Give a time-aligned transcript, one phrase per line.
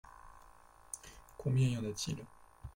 [1.37, 2.17] Combien y en a-t-il?